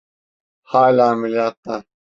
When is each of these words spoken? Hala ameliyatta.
Hala 0.71 1.05
ameliyatta. 1.13 1.75